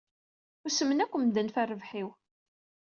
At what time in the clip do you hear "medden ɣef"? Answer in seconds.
1.17-1.61